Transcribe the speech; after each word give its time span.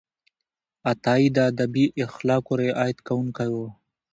عطایي 0.91 1.27
د 1.33 1.37
ادبي 1.51 1.85
اخلاقو 2.05 2.51
رعایت 2.63 2.97
کوونکی 3.07 3.49
و. 3.53 3.55